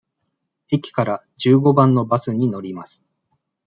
[0.71, 3.05] 駅から十五番のバスに乗ります。